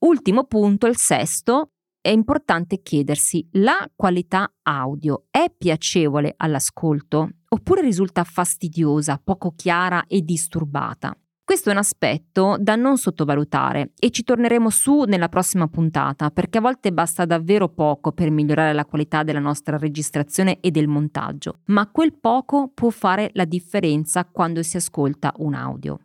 Ultimo 0.00 0.44
punto, 0.44 0.86
il 0.86 0.98
sesto, 0.98 1.70
è 2.02 2.10
importante 2.10 2.82
chiedersi 2.82 3.48
la 3.52 3.88
qualità 3.94 4.52
audio 4.62 5.26
è 5.30 5.46
piacevole 5.56 6.34
all'ascolto 6.36 7.30
oppure 7.48 7.80
risulta 7.80 8.24
fastidiosa, 8.24 9.20
poco 9.22 9.52
chiara 9.54 10.04
e 10.06 10.20
disturbata. 10.22 11.16
Questo 11.52 11.68
è 11.68 11.74
un 11.74 11.80
aspetto 11.80 12.56
da 12.58 12.76
non 12.76 12.96
sottovalutare 12.96 13.90
e 13.98 14.08
ci 14.08 14.22
torneremo 14.22 14.70
su 14.70 15.02
nella 15.02 15.28
prossima 15.28 15.68
puntata 15.68 16.30
perché 16.30 16.56
a 16.56 16.60
volte 16.62 16.94
basta 16.94 17.26
davvero 17.26 17.68
poco 17.68 18.12
per 18.12 18.30
migliorare 18.30 18.72
la 18.72 18.86
qualità 18.86 19.22
della 19.22 19.38
nostra 19.38 19.76
registrazione 19.76 20.60
e 20.60 20.70
del 20.70 20.88
montaggio, 20.88 21.58
ma 21.66 21.90
quel 21.90 22.14
poco 22.14 22.70
può 22.72 22.88
fare 22.88 23.28
la 23.34 23.44
differenza 23.44 24.24
quando 24.24 24.62
si 24.62 24.78
ascolta 24.78 25.34
un 25.40 25.52
audio. 25.52 25.98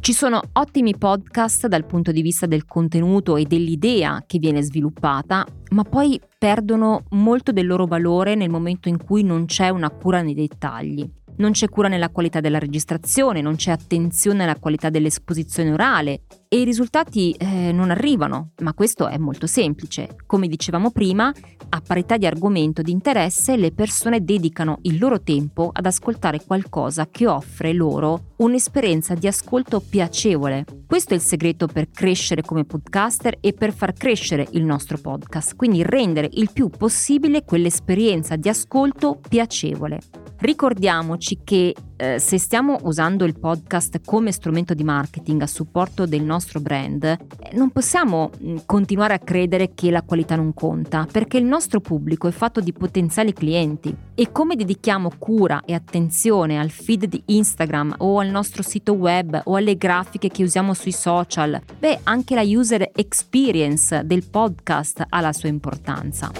Ci 0.00 0.14
sono 0.14 0.40
ottimi 0.54 0.96
podcast 0.96 1.66
dal 1.66 1.84
punto 1.84 2.12
di 2.12 2.22
vista 2.22 2.46
del 2.46 2.64
contenuto 2.64 3.36
e 3.36 3.44
dell'idea 3.44 4.24
che 4.26 4.38
viene 4.38 4.62
sviluppata, 4.62 5.46
ma 5.72 5.84
poi 5.84 6.18
perdono 6.38 7.02
molto 7.10 7.52
del 7.52 7.66
loro 7.66 7.84
valore 7.84 8.34
nel 8.34 8.48
momento 8.48 8.88
in 8.88 8.96
cui 8.96 9.22
non 9.22 9.44
c'è 9.44 9.68
una 9.68 9.90
cura 9.90 10.22
nei 10.22 10.32
dettagli. 10.32 11.06
Non 11.40 11.52
c'è 11.52 11.68
cura 11.68 11.88
nella 11.88 12.10
qualità 12.10 12.40
della 12.40 12.58
registrazione, 12.58 13.40
non 13.40 13.56
c'è 13.56 13.70
attenzione 13.70 14.44
alla 14.44 14.56
qualità 14.56 14.90
dell'esposizione 14.90 15.72
orale 15.72 16.22
e 16.48 16.60
i 16.60 16.64
risultati 16.64 17.32
eh, 17.32 17.72
non 17.72 17.90
arrivano, 17.90 18.50
ma 18.58 18.74
questo 18.74 19.08
è 19.08 19.16
molto 19.16 19.46
semplice. 19.46 20.16
Come 20.26 20.48
dicevamo 20.48 20.90
prima, 20.90 21.32
a 21.70 21.82
parità 21.84 22.18
di 22.18 22.26
argomento 22.26 22.82
di 22.82 22.90
interesse 22.90 23.56
le 23.56 23.72
persone 23.72 24.22
dedicano 24.22 24.78
il 24.82 24.98
loro 24.98 25.22
tempo 25.22 25.70
ad 25.72 25.86
ascoltare 25.86 26.44
qualcosa 26.44 27.08
che 27.10 27.26
offre 27.26 27.72
loro 27.72 28.34
un'esperienza 28.36 29.14
di 29.14 29.26
ascolto 29.26 29.80
piacevole. 29.80 30.64
Questo 30.86 31.14
è 31.14 31.16
il 31.16 31.22
segreto 31.22 31.66
per 31.66 31.90
crescere 31.90 32.42
come 32.42 32.64
podcaster 32.64 33.38
e 33.40 33.54
per 33.54 33.72
far 33.72 33.94
crescere 33.94 34.46
il 34.50 34.64
nostro 34.64 34.98
podcast, 34.98 35.56
quindi 35.56 35.82
rendere 35.82 36.28
il 36.32 36.50
più 36.52 36.68
possibile 36.68 37.44
quell'esperienza 37.44 38.36
di 38.36 38.48
ascolto 38.48 39.20
piacevole. 39.26 40.19
Ricordiamoci 40.40 41.40
che 41.44 41.74
eh, 41.96 42.18
se 42.18 42.38
stiamo 42.38 42.78
usando 42.84 43.26
il 43.26 43.38
podcast 43.38 44.00
come 44.02 44.32
strumento 44.32 44.72
di 44.72 44.82
marketing 44.82 45.42
a 45.42 45.46
supporto 45.46 46.06
del 46.06 46.22
nostro 46.22 46.60
brand, 46.60 47.04
eh, 47.04 47.18
non 47.52 47.68
possiamo 47.68 48.30
mm, 48.42 48.56
continuare 48.64 49.12
a 49.12 49.18
credere 49.18 49.74
che 49.74 49.90
la 49.90 50.00
qualità 50.00 50.36
non 50.36 50.54
conta, 50.54 51.06
perché 51.12 51.36
il 51.36 51.44
nostro 51.44 51.80
pubblico 51.80 52.26
è 52.26 52.30
fatto 52.30 52.62
di 52.62 52.72
potenziali 52.72 53.34
clienti 53.34 53.94
e 54.14 54.32
come 54.32 54.56
dedichiamo 54.56 55.10
cura 55.18 55.60
e 55.66 55.74
attenzione 55.74 56.58
al 56.58 56.70
feed 56.70 57.04
di 57.04 57.22
Instagram 57.26 57.96
o 57.98 58.18
al 58.18 58.28
nostro 58.28 58.62
sito 58.62 58.94
web 58.94 59.42
o 59.44 59.56
alle 59.56 59.76
grafiche 59.76 60.28
che 60.28 60.42
usiamo 60.42 60.72
sui 60.72 60.92
social, 60.92 61.60
beh, 61.78 62.00
anche 62.04 62.34
la 62.34 62.44
user 62.44 62.90
experience 62.94 64.06
del 64.06 64.24
podcast 64.24 65.04
ha 65.06 65.20
la 65.20 65.34
sua 65.34 65.50
importanza. 65.50 66.32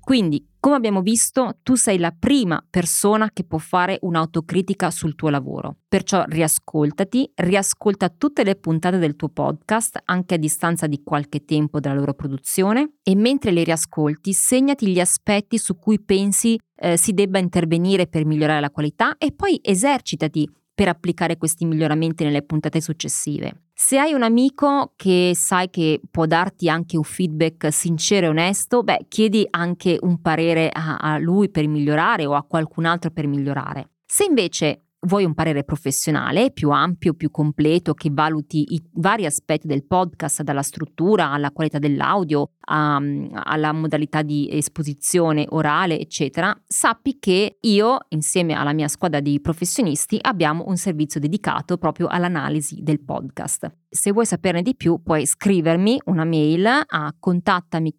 Quindi, 0.00 0.42
come 0.60 0.76
abbiamo 0.76 1.02
visto, 1.02 1.58
tu 1.62 1.74
sei 1.74 1.98
la 1.98 2.14
prima 2.16 2.64
persona 2.68 3.30
che 3.32 3.44
può 3.44 3.58
fare 3.58 3.98
un'autocritica 4.02 4.90
sul 4.90 5.14
tuo 5.14 5.28
lavoro. 5.28 5.76
Perciò 5.88 6.24
riascoltati, 6.26 7.30
riascolta 7.34 8.08
tutte 8.08 8.44
le 8.44 8.56
puntate 8.56 8.98
del 8.98 9.16
tuo 9.16 9.28
podcast, 9.28 10.00
anche 10.04 10.34
a 10.34 10.38
distanza 10.38 10.86
di 10.86 11.02
qualche 11.04 11.44
tempo 11.44 11.80
dalla 11.80 11.98
loro 11.98 12.14
produzione, 12.14 12.94
e 13.02 13.14
mentre 13.14 13.52
le 13.52 13.62
riascolti, 13.62 14.32
segnati 14.32 14.88
gli 14.88 15.00
aspetti 15.00 15.58
su 15.58 15.78
cui 15.78 16.00
pensi 16.00 16.58
eh, 16.80 16.96
si 16.96 17.12
debba 17.12 17.38
intervenire 17.38 18.06
per 18.06 18.24
migliorare 18.24 18.60
la 18.60 18.70
qualità 18.70 19.16
e 19.16 19.32
poi 19.32 19.58
esercitati 19.62 20.48
per 20.78 20.86
applicare 20.86 21.38
questi 21.38 21.64
miglioramenti 21.64 22.22
nelle 22.22 22.42
puntate 22.42 22.80
successive. 22.80 23.64
Se 23.74 23.98
hai 23.98 24.12
un 24.12 24.22
amico 24.22 24.92
che 24.94 25.32
sai 25.34 25.70
che 25.70 26.00
può 26.08 26.24
darti 26.24 26.68
anche 26.68 26.96
un 26.96 27.02
feedback 27.02 27.72
sincero 27.72 28.26
e 28.26 28.28
onesto, 28.28 28.84
beh, 28.84 29.06
chiedi 29.08 29.44
anche 29.50 29.98
un 30.00 30.20
parere 30.20 30.70
a, 30.72 30.98
a 30.98 31.18
lui 31.18 31.50
per 31.50 31.66
migliorare 31.66 32.26
o 32.26 32.34
a 32.34 32.44
qualcun 32.44 32.84
altro 32.84 33.10
per 33.10 33.26
migliorare. 33.26 33.90
Se 34.06 34.22
invece 34.22 34.87
Vuoi 35.08 35.24
un 35.24 35.32
parere 35.32 35.64
professionale 35.64 36.50
più 36.50 36.68
ampio, 36.68 37.14
più 37.14 37.30
completo, 37.30 37.94
che 37.94 38.10
valuti 38.12 38.74
i 38.74 38.82
vari 38.96 39.24
aspetti 39.24 39.66
del 39.66 39.86
podcast, 39.86 40.42
dalla 40.42 40.60
struttura 40.60 41.30
alla 41.30 41.50
qualità 41.50 41.78
dell'audio, 41.78 42.50
a, 42.66 43.00
alla 43.32 43.72
modalità 43.72 44.20
di 44.20 44.50
esposizione 44.52 45.46
orale, 45.48 45.98
eccetera? 45.98 46.54
Sappi 46.66 47.18
che 47.18 47.56
io, 47.58 48.00
insieme 48.08 48.52
alla 48.52 48.74
mia 48.74 48.86
squadra 48.88 49.20
di 49.20 49.40
professionisti, 49.40 50.18
abbiamo 50.20 50.64
un 50.66 50.76
servizio 50.76 51.20
dedicato 51.20 51.78
proprio 51.78 52.08
all'analisi 52.08 52.82
del 52.82 53.00
podcast. 53.00 53.76
Se 53.88 54.12
vuoi 54.12 54.26
saperne 54.26 54.60
di 54.60 54.76
più, 54.76 55.00
puoi 55.02 55.24
scrivermi 55.24 56.02
una 56.04 56.24
mail 56.26 56.66
a 56.66 57.14
contattami 57.18 57.96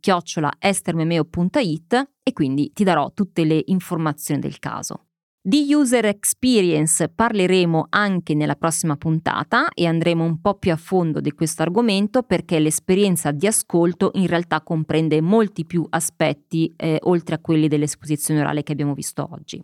estermemeo.it 0.60 2.10
e 2.22 2.34
quindi 2.34 2.72
ti 2.72 2.84
darò 2.84 3.12
tutte 3.16 3.44
le 3.46 3.64
informazioni 3.66 4.40
del 4.40 4.60
caso. 4.60 5.06
Di 5.42 5.74
user 5.74 6.04
experience 6.04 7.08
parleremo 7.08 7.88
anche 7.92 8.34
nella 8.34 8.56
prossima 8.56 8.98
puntata 8.98 9.70
e 9.70 9.86
andremo 9.86 10.22
un 10.22 10.42
po' 10.42 10.56
più 10.56 10.74
a 10.74 10.76
fondo 10.76 11.22
di 11.22 11.32
questo 11.32 11.62
argomento 11.62 12.24
perché 12.24 12.60
l'esperienza 12.60 13.32
di 13.32 13.48
ascolto 13.48 14.12
in 14.16 14.28
realtà 14.28 14.60
comprende 14.60 15.22
molti 15.22 15.66
più 15.66 15.86
aspetti 15.92 16.74
eh, 16.76 16.98
oltre 17.04 17.36
a 17.36 17.40
quelli 17.40 17.70
dell'esposizione 17.70 18.42
orale 18.42 18.64
che 18.64 18.74
abbiamo 18.74 18.94
visto 18.94 19.30
oggi. 19.32 19.64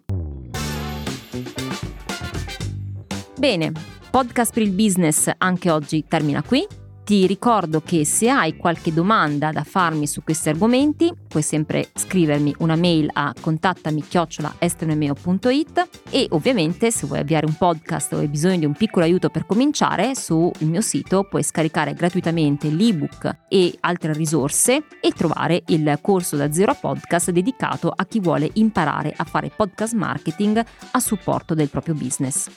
Bene, 3.38 3.72
podcast 4.10 4.54
per 4.54 4.64
il 4.64 4.72
business 4.72 5.30
anche 5.38 5.70
oggi 5.70 6.06
termina 6.08 6.42
qui. 6.42 6.66
Ti 7.06 7.28
ricordo 7.28 7.82
che 7.82 8.04
se 8.04 8.30
hai 8.30 8.58
qualche 8.58 8.92
domanda 8.92 9.52
da 9.52 9.64
farmi 9.64 10.08
su 10.08 10.24
questi 10.24 10.50
argomenti, 10.50 11.14
puoi 11.28 11.44
sempre 11.44 11.90
scrivermi 11.94 12.56
una 12.60 12.76
mail 12.76 13.12
a 13.14 13.32
contattami 13.40 14.02
chiocciolaestrenemeo.it 14.02 15.88
e 16.10 16.26
ovviamente 16.32 16.90
se 16.90 17.06
vuoi 17.06 17.20
avviare 17.20 17.46
un 17.46 17.54
podcast 17.54 18.14
o 18.14 18.18
hai 18.18 18.28
bisogno 18.28 18.58
di 18.58 18.66
un 18.66 18.74
piccolo 18.74 19.06
aiuto 19.06 19.30
per 19.30 19.46
cominciare, 19.46 20.16
sul 20.16 20.52
mio 20.62 20.82
sito 20.82 21.28
puoi 21.30 21.44
scaricare 21.44 21.94
gratuitamente 21.94 22.72
l'ebook 22.72 23.38
e 23.50 23.78
altre 23.82 24.12
risorse 24.14 24.86
e 25.00 25.12
trovare 25.12 25.62
il 25.68 26.00
corso 26.02 26.36
da 26.38 26.52
zero 26.52 26.72
a 26.72 26.76
podcast 26.76 27.30
dedicato 27.30 27.94
a 27.96 28.04
chi 28.08 28.20
vuole 28.20 28.50
imparare 28.54 29.14
a 29.16 29.26
fare 29.26 29.52
podcast 29.56 29.94
marketing 29.94 30.66
a 30.90 31.00
supporto 31.00 31.54
del 31.54 31.70
proprio 31.70 31.94
business. 31.94 32.50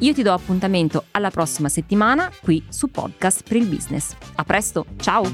Io 0.00 0.12
ti 0.12 0.22
do 0.22 0.32
appuntamento 0.32 1.06
alla 1.12 1.30
prossima 1.30 1.70
settimana 1.70 2.30
qui 2.42 2.62
su 2.68 2.88
Podcast 2.88 3.42
per 3.48 3.56
il 3.56 3.66
Business. 3.96 4.16
A 4.36 4.44
presto, 4.44 4.86
ciao! 5.00 5.24